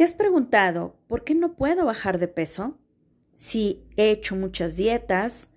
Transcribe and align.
¿Te 0.00 0.04
has 0.04 0.14
preguntado 0.14 0.96
por 1.08 1.24
qué 1.24 1.34
no 1.34 1.56
puedo 1.56 1.84
bajar 1.84 2.18
de 2.18 2.26
peso? 2.26 2.78
Si 3.34 3.84
he 3.98 4.10
hecho 4.10 4.34
muchas 4.34 4.74
dietas, 4.74 5.50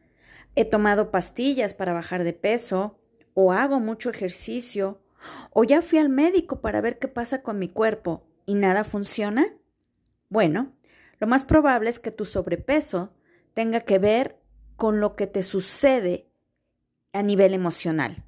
he 0.55 0.65
tomado 0.65 1.11
pastillas 1.11 1.73
para 1.73 1.93
bajar 1.93 2.25
de 2.25 2.33
peso, 2.33 2.99
o 3.33 3.53
hago 3.53 3.79
mucho 3.79 4.09
ejercicio, 4.09 5.01
o 5.51 5.63
ya 5.63 5.81
fui 5.81 5.97
al 5.97 6.09
médico 6.09 6.59
para 6.59 6.81
ver 6.81 6.99
qué 6.99 7.07
pasa 7.07 7.41
con 7.41 7.57
mi 7.57 7.69
cuerpo 7.69 8.27
y 8.45 8.55
nada 8.55 8.83
funciona. 8.83 9.45
Bueno, 10.27 10.73
lo 11.21 11.27
más 11.27 11.45
probable 11.45 11.89
es 11.89 12.01
que 12.01 12.11
tu 12.11 12.25
sobrepeso 12.25 13.13
tenga 13.53 13.79
que 13.79 13.97
ver 13.97 14.41
con 14.75 14.99
lo 14.99 15.15
que 15.15 15.25
te 15.25 15.41
sucede 15.41 16.27
a 17.13 17.23
nivel 17.23 17.53
emocional. 17.53 18.25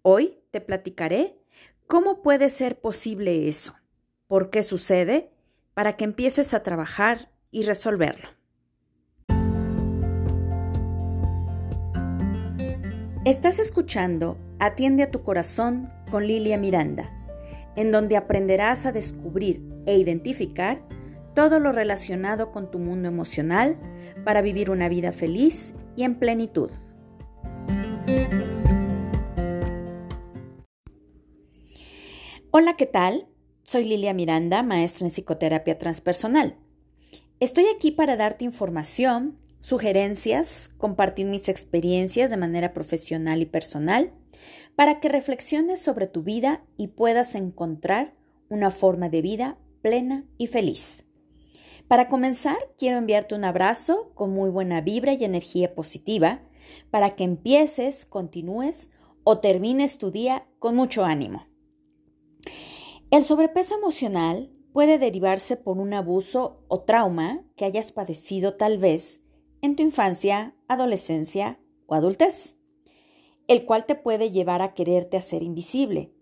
Hoy 0.00 0.38
te 0.50 0.62
platicaré 0.62 1.38
cómo 1.86 2.22
puede 2.22 2.48
ser 2.48 2.80
posible 2.80 3.46
eso 3.46 3.77
por 4.28 4.50
qué 4.50 4.62
sucede 4.62 5.30
para 5.74 5.94
que 5.94 6.04
empieces 6.04 6.54
a 6.54 6.62
trabajar 6.62 7.30
y 7.50 7.62
resolverlo. 7.64 8.28
Estás 13.24 13.58
escuchando 13.58 14.38
Atiende 14.60 15.02
a 15.02 15.10
tu 15.10 15.22
corazón 15.22 15.90
con 16.10 16.26
Lilia 16.26 16.58
Miranda, 16.58 17.10
en 17.76 17.90
donde 17.90 18.16
aprenderás 18.16 18.86
a 18.86 18.92
descubrir 18.92 19.62
e 19.86 19.96
identificar 19.96 20.82
todo 21.34 21.60
lo 21.60 21.72
relacionado 21.72 22.50
con 22.50 22.70
tu 22.70 22.78
mundo 22.78 23.08
emocional 23.08 23.78
para 24.24 24.42
vivir 24.42 24.70
una 24.70 24.88
vida 24.88 25.12
feliz 25.12 25.74
y 25.94 26.02
en 26.02 26.18
plenitud. 26.18 26.70
Hola, 32.50 32.74
¿qué 32.76 32.86
tal? 32.86 33.28
Soy 33.70 33.84
Lilia 33.84 34.14
Miranda, 34.14 34.62
maestra 34.62 35.06
en 35.06 35.10
psicoterapia 35.10 35.76
transpersonal. 35.76 36.56
Estoy 37.38 37.66
aquí 37.66 37.90
para 37.90 38.16
darte 38.16 38.46
información, 38.46 39.38
sugerencias, 39.60 40.70
compartir 40.78 41.26
mis 41.26 41.50
experiencias 41.50 42.30
de 42.30 42.38
manera 42.38 42.72
profesional 42.72 43.42
y 43.42 43.44
personal, 43.44 44.10
para 44.74 45.00
que 45.00 45.10
reflexiones 45.10 45.82
sobre 45.82 46.06
tu 46.06 46.22
vida 46.22 46.64
y 46.78 46.88
puedas 46.88 47.34
encontrar 47.34 48.14
una 48.48 48.70
forma 48.70 49.10
de 49.10 49.20
vida 49.20 49.58
plena 49.82 50.24
y 50.38 50.46
feliz. 50.46 51.04
Para 51.88 52.08
comenzar, 52.08 52.56
quiero 52.78 52.96
enviarte 52.96 53.34
un 53.34 53.44
abrazo 53.44 54.12
con 54.14 54.30
muy 54.30 54.48
buena 54.48 54.80
vibra 54.80 55.12
y 55.12 55.24
energía 55.24 55.74
positiva 55.74 56.40
para 56.90 57.16
que 57.16 57.24
empieces, 57.24 58.06
continúes 58.06 58.88
o 59.24 59.40
termines 59.40 59.98
tu 59.98 60.10
día 60.10 60.46
con 60.58 60.74
mucho 60.74 61.04
ánimo. 61.04 61.44
El 63.10 63.24
sobrepeso 63.24 63.74
emocional 63.74 64.52
puede 64.74 64.98
derivarse 64.98 65.56
por 65.56 65.78
un 65.78 65.94
abuso 65.94 66.62
o 66.68 66.80
trauma 66.80 67.42
que 67.56 67.64
hayas 67.64 67.90
padecido 67.90 68.56
tal 68.56 68.76
vez 68.76 69.22
en 69.62 69.76
tu 69.76 69.82
infancia, 69.82 70.54
adolescencia 70.68 71.58
o 71.86 71.94
adultez, 71.94 72.58
el 73.46 73.64
cual 73.64 73.86
te 73.86 73.94
puede 73.94 74.30
llevar 74.30 74.60
a 74.60 74.74
quererte 74.74 75.16
hacer 75.16 75.42
invisible. 75.42 76.12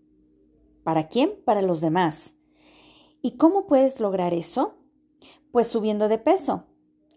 ¿Para 0.83 1.09
quién? 1.09 1.33
Para 1.43 1.61
los 1.61 1.81
demás. 1.81 2.37
¿Y 3.21 3.31
cómo 3.31 3.67
puedes 3.67 3.99
lograr 3.99 4.33
eso? 4.33 4.77
Pues 5.51 5.67
subiendo 5.67 6.07
de 6.07 6.19
peso, 6.19 6.67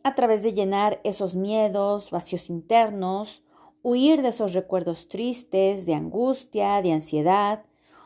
a 0.03 0.17
través 0.17 0.43
de 0.43 0.53
llenar 0.53 1.01
esos 1.05 1.37
miedos, 1.37 2.11
vacíos 2.11 2.51
internos, 2.51 3.45
huir 3.83 4.23
de 4.23 4.31
esos 4.31 4.53
recuerdos 4.53 5.07
tristes, 5.07 5.87
de 5.87 5.95
angustia, 5.95 6.83
de 6.83 6.93
ansiedad 6.93 7.65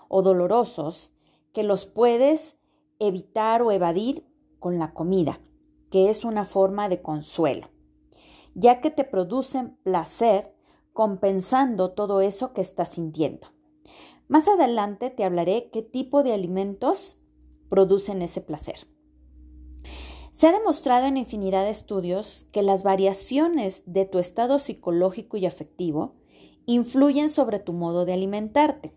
o 0.08 0.20
dolorosos 0.20 1.13
que 1.55 1.62
los 1.62 1.86
puedes 1.86 2.58
evitar 2.98 3.62
o 3.62 3.72
evadir 3.72 4.27
con 4.58 4.78
la 4.78 4.92
comida, 4.92 5.41
que 5.91 6.11
es 6.11 6.24
una 6.24 6.44
forma 6.44 6.91
de 6.91 7.00
consuelo, 7.00 7.70
ya 8.55 8.83
que 8.83 8.91
te 8.91 9.05
producen 9.05 9.77
placer 9.83 10.55
compensando 10.92 11.92
todo 11.92 12.20
eso 12.20 12.52
que 12.52 12.61
estás 12.61 12.90
sintiendo. 12.90 13.48
Más 14.28 14.48
adelante 14.48 15.11
te 15.11 15.24
hablaré 15.24 15.70
qué 15.73 15.83
tipo 15.83 16.23
de 16.23 16.33
alimentos 16.33 17.18
producen 17.68 18.23
ese 18.23 18.40
placer. 18.40 18.89
Se 20.33 20.48
ha 20.48 20.52
demostrado 20.52 21.07
en 21.07 21.17
infinidad 21.17 21.62
de 21.62 21.70
estudios 21.70 22.48
que 22.51 22.62
las 22.62 22.83
variaciones 22.83 23.84
de 23.86 24.05
tu 24.05 24.18
estado 24.18 24.58
psicológico 24.58 25.36
y 25.36 25.46
afectivo 25.46 26.17
influyen 26.67 27.30
sobre 27.30 27.61
tu 27.61 27.73
modo 27.73 28.05
de 28.05 28.14
alimentarte. 28.14 28.96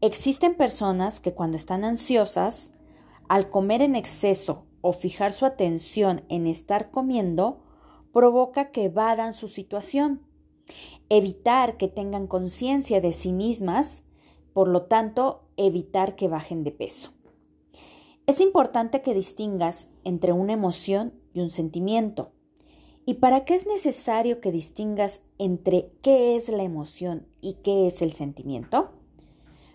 Existen 0.00 0.54
personas 0.54 1.18
que 1.18 1.34
cuando 1.34 1.56
están 1.56 1.84
ansiosas, 1.84 2.72
al 3.28 3.50
comer 3.50 3.82
en 3.82 3.96
exceso 3.96 4.64
o 4.80 4.92
fijar 4.92 5.32
su 5.32 5.44
atención 5.44 6.22
en 6.28 6.46
estar 6.46 6.92
comiendo, 6.92 7.64
provoca 8.12 8.70
que 8.70 8.84
evadan 8.84 9.34
su 9.34 9.48
situación. 9.48 10.22
Evitar 11.08 11.78
que 11.78 11.88
tengan 11.88 12.28
conciencia 12.28 13.00
de 13.00 13.12
sí 13.12 13.32
mismas, 13.32 14.04
por 14.52 14.68
lo 14.68 14.82
tanto, 14.82 15.48
evitar 15.56 16.14
que 16.14 16.28
bajen 16.28 16.62
de 16.62 16.70
peso. 16.70 17.10
Es 18.28 18.40
importante 18.40 19.02
que 19.02 19.14
distingas 19.14 19.88
entre 20.04 20.32
una 20.32 20.52
emoción 20.52 21.12
y 21.32 21.40
un 21.40 21.50
sentimiento. 21.50 22.30
¿Y 23.04 23.14
para 23.14 23.44
qué 23.44 23.56
es 23.56 23.66
necesario 23.66 24.40
que 24.40 24.52
distingas 24.52 25.22
entre 25.38 25.90
qué 26.02 26.36
es 26.36 26.50
la 26.50 26.62
emoción 26.62 27.26
y 27.40 27.54
qué 27.64 27.88
es 27.88 28.00
el 28.00 28.12
sentimiento? 28.12 28.97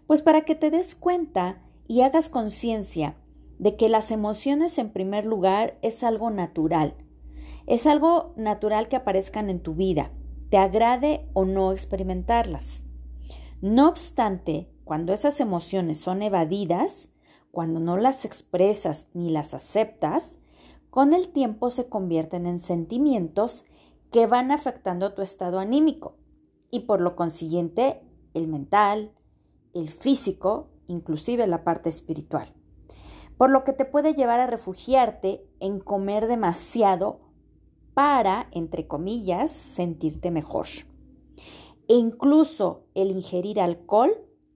Pues 0.08 0.22
para 0.22 0.42
que 0.42 0.56
te 0.56 0.72
des 0.72 0.96
cuenta 0.96 1.62
y 1.88 2.02
hagas 2.02 2.30
conciencia 2.30 3.18
de 3.60 3.76
que 3.78 3.90
las 3.90 4.12
emociones 4.12 4.78
en 4.78 4.92
primer 4.92 5.26
lugar 5.26 5.78
es 5.82 6.04
algo 6.04 6.30
natural. 6.30 6.96
Es 7.66 7.88
algo 7.88 8.34
natural 8.36 8.88
que 8.88 8.96
aparezcan 8.96 9.50
en 9.50 9.62
tu 9.62 9.74
vida, 9.74 10.12
te 10.50 10.58
agrade 10.58 11.30
o 11.34 11.46
no 11.46 11.72
experimentarlas. 11.72 12.86
No 13.62 13.88
obstante, 13.88 14.70
cuando 14.84 15.14
esas 15.14 15.40
emociones 15.40 15.98
son 15.98 16.22
evadidas, 16.22 17.12
cuando 17.52 17.80
no 17.80 17.98
las 17.98 18.26
expresas 18.26 19.08
ni 19.14 19.30
las 19.30 19.54
aceptas, 19.54 20.40
con 20.90 21.14
el 21.14 21.30
tiempo 21.30 21.70
se 21.70 21.88
convierten 21.88 22.46
en 22.46 22.60
sentimientos 22.60 23.66
que 24.12 24.28
van 24.28 24.52
afectando 24.52 25.14
tu 25.14 25.22
estado 25.22 25.60
anímico 25.60 26.18
y 26.70 26.82
por 26.82 27.00
lo 27.00 27.16
consiguiente 27.16 28.02
el 28.34 28.48
mental, 28.48 29.14
el 29.74 29.90
físico, 29.90 30.70
inclusive 30.88 31.48
la 31.48 31.64
parte 31.64 31.90
espiritual. 31.90 32.54
Por 33.38 33.50
lo 33.50 33.64
que 33.64 33.74
te 33.74 33.86
puede 33.86 34.14
llevar 34.14 34.40
a 34.40 34.48
refugiarte 34.48 35.46
en 35.60 35.80
comer 35.80 36.28
demasiado 36.28 37.20
para, 37.94 38.48
entre 38.52 38.88
comillas, 38.88 39.52
sentirte 39.52 40.32
mejor. 40.32 40.68
E 41.88 41.96
incluso 41.96 42.86
el 42.94 43.12
ingerir 43.12 43.60
alcohol, 43.60 44.14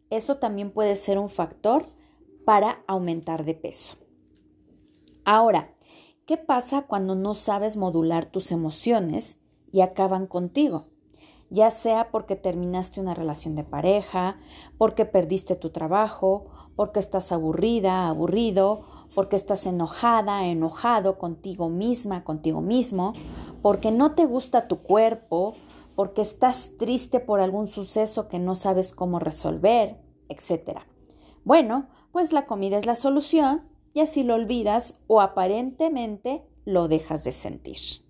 eso 0.09 0.38
también 0.38 0.72
puede 0.72 0.95
ser 0.95 1.17
un 1.17 1.29
factor 1.29 1.88
para 2.45 2.83
aumentar 2.88 3.44
de 3.44 3.56
peso. 3.56 3.97
Ahora, 5.25 5.75
¿qué 6.25 6.38
pasa 6.38 6.83
cuando 6.83 7.16
no 7.16 7.35
sabes 7.35 7.75
modular 7.75 8.25
tus 8.25 8.51
emociones 8.51 9.38
y 9.72 9.81
acaban 9.81 10.27
contigo? 10.27 10.88
Ya 11.50 11.72
sea 11.72 12.12
porque 12.12 12.35
terminaste 12.35 13.00
una 13.00 13.13
relación 13.13 13.56
de 13.56 13.63
pareja, 13.63 14.38
porque 14.78 15.06
perdiste 15.06 15.56
tu 15.56 15.69
trabajo, 15.69 16.47
porque 16.75 17.00
estás 17.00 17.31
aburrida, 17.31 18.08
aburrido, 18.08 18.84
porque 19.16 19.35
estás 19.35 19.66
enojada, 19.66 20.46
enojado 20.46 21.18
contigo 21.18 21.69
misma, 21.69 22.24
contigo 22.24 22.62
mismo, 22.62 23.13
porque 23.62 23.91
no 23.91 24.13
te 24.13 24.25
gusta 24.25 24.68
tu 24.68 24.84
cuerpo, 24.84 25.56
porque 25.96 26.22
estás 26.22 26.74
triste 26.78 27.19
por 27.19 27.40
algún 27.40 27.68
suceso 27.68 28.28
que 28.28 28.38
no 28.38 28.56
sabes 28.56 28.94
cómo 28.94 29.18
resolver, 29.18 30.00
etc. 30.30 30.81
Bueno, 31.44 31.88
pues 32.12 32.34
la 32.34 32.46
comida 32.46 32.78
es 32.78 32.86
la 32.86 32.96
solución 32.96 33.63
y 33.94 34.02
así 34.02 34.22
lo 34.22 34.36
olvidas 34.36 35.00
o 35.07 35.21
aparentemente 35.21 36.44
lo 36.66 36.88
dejas 36.88 37.24
de 37.24 37.31
sentir. 37.31 38.06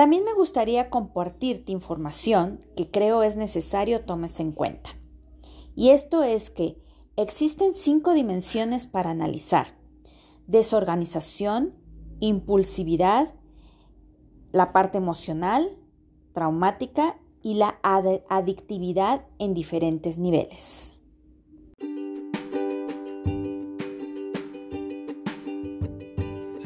También 0.00 0.24
me 0.24 0.32
gustaría 0.32 0.88
compartirte 0.88 1.72
información 1.72 2.64
que 2.74 2.90
creo 2.90 3.22
es 3.22 3.36
necesario 3.36 4.06
tomes 4.06 4.40
en 4.40 4.52
cuenta. 4.52 4.88
Y 5.76 5.90
esto 5.90 6.22
es 6.22 6.48
que 6.48 6.82
existen 7.16 7.74
cinco 7.74 8.14
dimensiones 8.14 8.86
para 8.86 9.10
analizar. 9.10 9.76
Desorganización, 10.46 11.74
impulsividad, 12.18 13.34
la 14.52 14.72
parte 14.72 14.96
emocional, 14.96 15.76
traumática 16.32 17.20
y 17.42 17.56
la 17.56 17.78
adictividad 18.30 19.26
en 19.38 19.52
diferentes 19.52 20.18
niveles. 20.18 20.94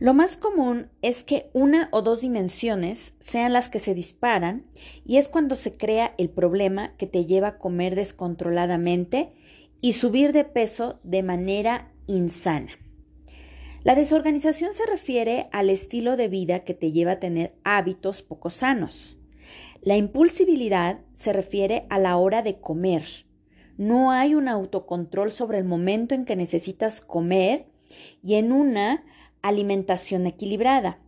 Lo 0.00 0.14
más 0.14 0.36
común 0.36 0.90
es 1.02 1.24
que 1.24 1.50
una 1.52 1.88
o 1.90 2.02
dos 2.02 2.20
dimensiones 2.20 3.14
sean 3.18 3.52
las 3.52 3.68
que 3.68 3.80
se 3.80 3.94
disparan 3.94 4.64
y 5.04 5.16
es 5.16 5.28
cuando 5.28 5.56
se 5.56 5.76
crea 5.76 6.14
el 6.18 6.30
problema 6.30 6.94
que 6.96 7.08
te 7.08 7.24
lleva 7.24 7.48
a 7.48 7.58
comer 7.58 7.96
descontroladamente 7.96 9.32
y 9.80 9.94
subir 9.94 10.32
de 10.32 10.44
peso 10.44 11.00
de 11.02 11.24
manera 11.24 11.92
insana. 12.06 12.70
La 13.82 13.96
desorganización 13.96 14.72
se 14.72 14.86
refiere 14.86 15.48
al 15.50 15.68
estilo 15.68 16.16
de 16.16 16.28
vida 16.28 16.60
que 16.60 16.74
te 16.74 16.92
lleva 16.92 17.12
a 17.12 17.20
tener 17.20 17.54
hábitos 17.64 18.22
poco 18.22 18.50
sanos. 18.50 19.18
La 19.82 19.96
impulsibilidad 19.96 21.00
se 21.12 21.32
refiere 21.32 21.86
a 21.90 21.98
la 21.98 22.16
hora 22.18 22.42
de 22.42 22.60
comer. 22.60 23.04
No 23.76 24.12
hay 24.12 24.34
un 24.34 24.48
autocontrol 24.48 25.32
sobre 25.32 25.58
el 25.58 25.64
momento 25.64 26.14
en 26.14 26.24
que 26.24 26.36
necesitas 26.36 27.00
comer 27.00 27.66
y 28.22 28.34
en 28.34 28.52
una 28.52 29.04
alimentación 29.42 30.26
equilibrada. 30.26 31.00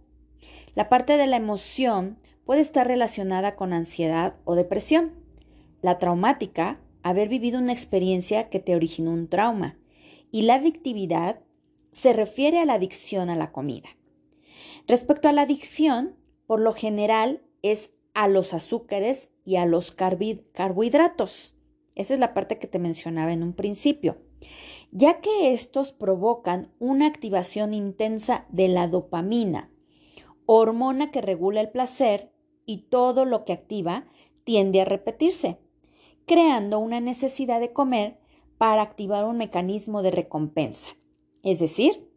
La 0.75 0.89
parte 0.89 1.17
de 1.17 1.27
la 1.27 1.37
emoción 1.37 2.19
puede 2.45 2.61
estar 2.61 2.87
relacionada 2.87 3.57
con 3.57 3.73
ansiedad 3.73 4.37
o 4.45 4.55
depresión. 4.55 5.13
La 5.83 5.99
traumática, 5.99 6.81
haber 7.03 7.29
vivido 7.29 7.59
una 7.59 7.73
experiencia 7.73 8.49
que 8.49 8.61
te 8.61 8.75
originó 8.75 9.13
un 9.13 9.29
trauma. 9.29 9.79
Y 10.31 10.43
la 10.43 10.55
adictividad 10.55 11.41
se 11.93 12.13
refiere 12.13 12.61
a 12.61 12.65
la 12.65 12.75
adicción 12.75 13.31
a 13.31 13.37
la 13.37 13.53
comida. 13.53 13.89
Respecto 14.87 15.29
a 15.29 15.33
la 15.33 15.43
adicción, 15.43 16.17
por 16.47 16.61
lo 16.61 16.73
general 16.73 17.43
es 17.63 17.93
a 18.15 18.29
los 18.29 18.55
azúcares 18.55 19.31
y 19.45 19.57
a 19.57 19.67
los 19.67 19.93
carbohidratos. 19.93 21.55
Esa 21.95 22.15
es 22.15 22.21
la 22.21 22.35
parte 22.35 22.59
que 22.59 22.67
te 22.67 22.79
mencionaba 22.79 23.33
en 23.33 23.43
un 23.43 23.53
principio 23.53 24.19
ya 24.93 25.21
que 25.21 25.53
estos 25.53 25.93
provocan 25.93 26.73
una 26.79 27.07
activación 27.07 27.75
intensa 27.75 28.47
de 28.49 28.69
la 28.69 28.89
dopamina, 28.89 29.71
hormona 30.47 31.11
que 31.11 31.21
regula 31.21 31.61
el 31.61 31.71
placer 31.71 32.33
y 32.67 32.89
todo 32.89 33.25
lo 33.25 33.45
que 33.45 33.53
activa 33.53 34.07
tiende 34.45 34.81
a 34.81 34.85
repetirse, 34.85 35.59
creando 36.27 36.79
una 36.79 37.01
necesidad 37.01 37.61
de 37.61 37.73
comer 37.73 38.19
para 38.59 38.83
activar 38.83 39.25
un 39.25 39.37
mecanismo 39.37 40.03
de 40.03 40.11
recompensa, 40.11 40.91
es 41.43 41.61
decir, 41.61 42.11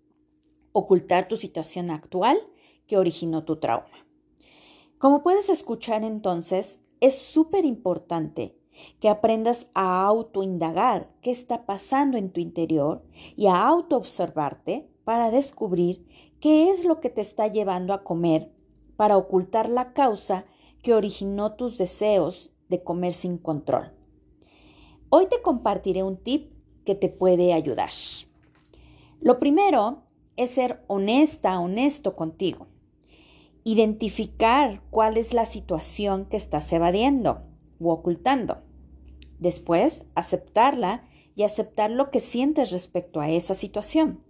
ocultar 0.71 1.27
tu 1.27 1.37
situación 1.37 1.91
actual 1.91 2.39
que 2.87 2.97
originó 2.97 3.45
tu 3.45 3.57
trauma. 3.57 4.07
Como 4.97 5.21
puedes 5.21 5.49
escuchar 5.49 6.03
entonces, 6.03 6.81
es 6.99 7.17
súper 7.17 7.65
importante 7.65 8.57
que 8.99 9.09
aprendas 9.09 9.69
a 9.73 10.05
autoindagar 10.05 11.09
qué 11.21 11.31
está 11.31 11.65
pasando 11.65 12.17
en 12.17 12.31
tu 12.31 12.39
interior 12.39 13.03
y 13.35 13.47
a 13.47 13.65
autoobservarte 13.67 14.89
para 15.03 15.31
descubrir 15.31 16.05
qué 16.39 16.69
es 16.69 16.85
lo 16.85 16.99
que 16.99 17.09
te 17.09 17.21
está 17.21 17.47
llevando 17.47 17.93
a 17.93 18.03
comer 18.03 18.51
para 18.95 19.17
ocultar 19.17 19.69
la 19.69 19.93
causa 19.93 20.45
que 20.81 20.93
originó 20.93 21.53
tus 21.53 21.77
deseos 21.77 22.51
de 22.69 22.83
comer 22.83 23.13
sin 23.13 23.37
control. 23.37 23.93
Hoy 25.09 25.27
te 25.27 25.41
compartiré 25.41 26.03
un 26.03 26.17
tip 26.17 26.51
que 26.85 26.95
te 26.95 27.09
puede 27.09 27.53
ayudar. 27.53 27.91
Lo 29.21 29.39
primero 29.39 30.03
es 30.35 30.51
ser 30.51 30.83
honesta, 30.87 31.59
honesto 31.59 32.15
contigo. 32.15 32.67
Identificar 33.63 34.81
cuál 34.89 35.17
es 35.17 35.33
la 35.33 35.45
situación 35.45 36.25
que 36.25 36.37
estás 36.37 36.71
evadiendo 36.73 37.43
ocultando. 37.91 38.61
Después, 39.39 40.05
aceptarla 40.15 41.03
y 41.35 41.43
aceptar 41.43 41.91
lo 41.91 42.11
que 42.11 42.19
sientes 42.19 42.71
respecto 42.71 43.19
a 43.19 43.29
esa 43.29 43.55
situación. 43.55 44.23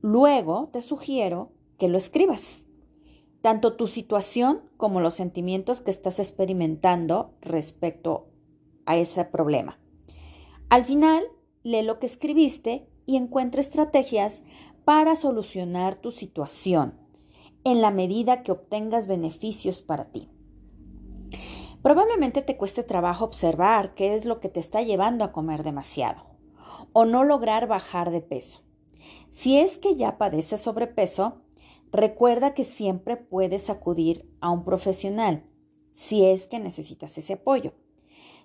Luego, 0.00 0.70
te 0.72 0.80
sugiero 0.80 1.52
que 1.78 1.88
lo 1.88 1.98
escribas. 1.98 2.64
Tanto 3.40 3.76
tu 3.76 3.88
situación 3.88 4.62
como 4.76 5.00
los 5.00 5.14
sentimientos 5.14 5.82
que 5.82 5.90
estás 5.90 6.18
experimentando 6.18 7.34
respecto 7.40 8.28
a 8.86 8.96
ese 8.96 9.24
problema. 9.24 9.78
Al 10.70 10.84
final, 10.84 11.24
lee 11.62 11.82
lo 11.82 11.98
que 11.98 12.06
escribiste 12.06 12.86
y 13.04 13.16
encuentra 13.16 13.60
estrategias 13.60 14.42
para 14.84 15.16
solucionar 15.16 15.96
tu 15.96 16.10
situación 16.10 16.98
en 17.64 17.80
la 17.80 17.90
medida 17.90 18.42
que 18.42 18.52
obtengas 18.52 19.06
beneficios 19.06 19.82
para 19.82 20.06
ti. 20.06 20.28
Probablemente 21.82 22.42
te 22.42 22.56
cueste 22.56 22.84
trabajo 22.84 23.24
observar 23.24 23.94
qué 23.94 24.14
es 24.14 24.24
lo 24.24 24.38
que 24.38 24.48
te 24.48 24.60
está 24.60 24.82
llevando 24.82 25.24
a 25.24 25.32
comer 25.32 25.64
demasiado 25.64 26.24
o 26.92 27.04
no 27.04 27.24
lograr 27.24 27.66
bajar 27.66 28.10
de 28.10 28.20
peso. 28.20 28.62
Si 29.28 29.58
es 29.58 29.78
que 29.78 29.96
ya 29.96 30.16
padeces 30.16 30.60
sobrepeso, 30.60 31.42
recuerda 31.90 32.54
que 32.54 32.64
siempre 32.64 33.16
puedes 33.16 33.68
acudir 33.68 34.30
a 34.40 34.50
un 34.50 34.64
profesional 34.64 35.44
si 35.90 36.24
es 36.24 36.46
que 36.46 36.60
necesitas 36.60 37.18
ese 37.18 37.34
apoyo. 37.34 37.74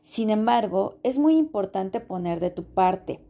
Sin 0.01 0.29
embargo, 0.29 0.99
es 1.03 1.17
muy 1.17 1.37
importante 1.37 1.99
poner 1.99 2.39
de 2.39 2.49
tu 2.49 2.63
parte, 2.73 3.23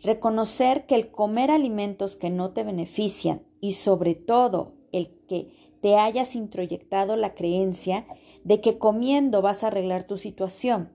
reconocer 0.00 0.86
que 0.86 0.96
el 0.96 1.10
comer 1.10 1.50
alimentos 1.50 2.16
que 2.16 2.30
no 2.30 2.52
te 2.52 2.64
benefician 2.64 3.46
y 3.60 3.72
sobre 3.72 4.14
todo 4.14 4.74
el 4.92 5.24
que 5.26 5.61
te 5.82 5.96
hayas 5.96 6.36
introyectado 6.36 7.16
la 7.16 7.34
creencia 7.34 8.06
de 8.44 8.60
que 8.60 8.78
comiendo 8.78 9.42
vas 9.42 9.64
a 9.64 9.66
arreglar 9.66 10.04
tu 10.04 10.16
situación. 10.16 10.92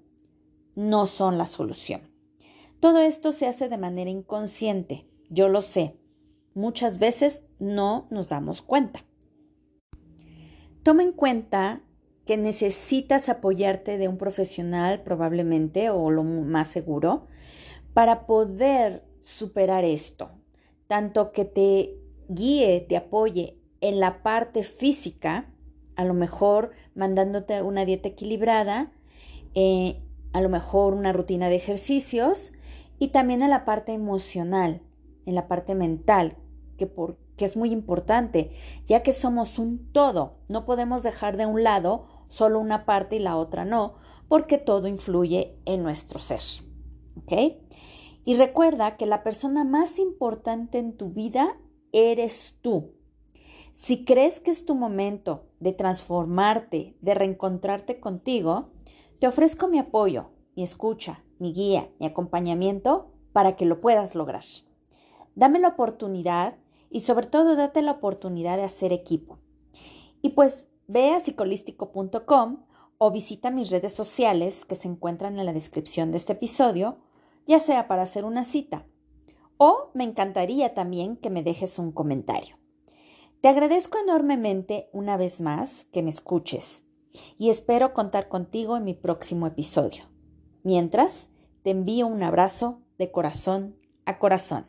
No 0.75 1.05
son 1.07 1.37
la 1.37 1.45
solución. 1.45 2.01
Todo 2.79 2.99
esto 2.99 3.33
se 3.33 3.47
hace 3.47 3.67
de 3.67 3.77
manera 3.77 4.09
inconsciente, 4.09 5.05
yo 5.29 5.49
lo 5.49 5.61
sé. 5.61 5.99
Muchas 6.53 6.99
veces 6.99 7.43
no 7.59 8.07
nos 8.11 8.29
damos 8.29 8.61
cuenta. 8.61 9.05
Toma 10.83 11.03
en 11.03 11.11
cuenta 11.11 11.83
que 12.25 12.37
necesitas 12.37 13.27
apoyarte 13.27 13.97
de 13.97 14.07
un 14.07 14.17
profesional 14.17 15.03
probablemente 15.03 15.89
o 15.89 16.09
lo 16.11 16.23
más 16.23 16.69
seguro 16.69 17.27
para 17.93 18.25
poder 18.25 19.05
superar 19.21 19.83
esto, 19.83 20.31
tanto 20.87 21.33
que 21.33 21.43
te 21.43 21.97
guíe, 22.29 22.85
te 22.87 22.95
apoye 22.95 23.57
en 23.81 23.99
la 23.99 24.23
parte 24.23 24.63
física, 24.63 25.51
a 25.95 26.05
lo 26.05 26.13
mejor 26.13 26.71
mandándote 26.95 27.61
una 27.61 27.85
dieta 27.85 28.09
equilibrada, 28.09 28.91
eh, 29.53 30.01
a 30.33 30.41
lo 30.41 30.49
mejor 30.49 30.93
una 30.93 31.13
rutina 31.13 31.49
de 31.49 31.55
ejercicios 31.55 32.51
y 32.99 33.09
también 33.09 33.41
en 33.41 33.49
la 33.49 33.65
parte 33.65 33.93
emocional, 33.93 34.81
en 35.25 35.35
la 35.35 35.47
parte 35.47 35.75
mental, 35.75 36.37
que, 36.77 36.89
que 37.35 37.45
es 37.45 37.57
muy 37.57 37.71
importante, 37.71 38.51
ya 38.87 39.03
que 39.03 39.13
somos 39.13 39.59
un 39.59 39.91
todo, 39.91 40.37
no 40.47 40.65
podemos 40.65 41.03
dejar 41.03 41.37
de 41.37 41.45
un 41.45 41.63
lado 41.63 42.05
solo 42.27 42.59
una 42.59 42.85
parte 42.85 43.15
y 43.15 43.19
la 43.19 43.37
otra 43.37 43.65
no, 43.65 43.95
porque 44.27 44.57
todo 44.57 44.87
influye 44.87 45.57
en 45.65 45.83
nuestro 45.83 46.19
ser. 46.19 46.41
¿Ok? 47.17 47.33
Y 48.25 48.35
recuerda 48.35 48.97
que 48.97 49.05
la 49.05 49.23
persona 49.23 49.63
más 49.63 49.99
importante 49.99 50.79
en 50.79 50.97
tu 50.97 51.11
vida 51.11 51.57
eres 51.93 52.57
tú. 52.61 52.96
Si 53.79 54.05
crees 54.05 54.39
que 54.39 54.49
es 54.49 54.65
tu 54.65 54.73
momento 54.73 55.45
de 55.59 55.71
transformarte, 55.71 56.97
de 56.99 57.13
reencontrarte 57.13 57.99
contigo, 57.99 58.69
te 59.19 59.27
ofrezco 59.27 59.67
mi 59.67 59.77
apoyo, 59.77 60.31
mi 60.55 60.63
escucha, 60.63 61.23
mi 61.37 61.53
guía, 61.53 61.87
mi 61.99 62.07
acompañamiento 62.07 63.11
para 63.33 63.55
que 63.55 63.67
lo 63.67 63.79
puedas 63.79 64.15
lograr. 64.15 64.43
Dame 65.35 65.59
la 65.59 65.67
oportunidad 65.67 66.57
y 66.89 67.01
sobre 67.01 67.27
todo 67.27 67.55
date 67.55 67.83
la 67.83 67.91
oportunidad 67.91 68.57
de 68.57 68.63
hacer 68.63 68.91
equipo. 68.93 69.37
Y 70.23 70.29
pues 70.29 70.67
ve 70.87 71.11
a 71.11 71.19
psicolístico.com 71.19 72.65
o 72.97 73.11
visita 73.11 73.51
mis 73.51 73.69
redes 73.69 73.93
sociales 73.93 74.65
que 74.65 74.73
se 74.73 74.87
encuentran 74.87 75.37
en 75.37 75.45
la 75.45 75.53
descripción 75.53 76.09
de 76.09 76.17
este 76.17 76.33
episodio, 76.33 76.97
ya 77.45 77.59
sea 77.59 77.87
para 77.87 78.01
hacer 78.01 78.25
una 78.25 78.43
cita 78.43 78.87
o 79.57 79.91
me 79.93 80.03
encantaría 80.03 80.73
también 80.73 81.15
que 81.15 81.29
me 81.29 81.43
dejes 81.43 81.77
un 81.77 81.91
comentario. 81.91 82.57
Te 83.41 83.49
agradezco 83.49 83.99
enormemente 83.99 84.89
una 84.93 85.15
vez 85.15 85.41
más 85.41 85.85
que 85.93 86.01
me 86.01 86.09
escuches 86.09 86.85
y 87.37 87.51
espero 87.51 87.93
contar 87.93 88.29
contigo 88.29 88.75
en 88.77 88.83
mi 88.83 88.95
próximo 88.95 89.45
episodio. 89.45 90.05
Mientras, 90.63 91.29
te 91.63 91.69
envío 91.69 92.07
un 92.07 92.23
abrazo 92.23 92.81
de 92.97 93.11
corazón 93.11 93.77
a 94.05 94.17
corazón. 94.17 94.67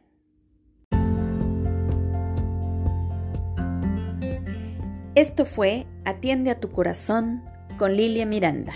Esto 5.14 5.46
fue 5.46 5.86
Atiende 6.04 6.50
a 6.50 6.60
tu 6.60 6.70
corazón 6.70 7.42
con 7.78 7.96
Lilia 7.96 8.26
Miranda. 8.26 8.74